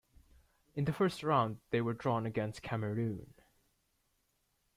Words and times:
In 0.73 0.85
the 0.85 0.93
First 0.93 1.21
Round 1.21 1.59
they 1.69 1.79
were 1.79 1.93
drawn 1.93 2.25
against 2.25 2.63
Cameroon. 2.63 3.35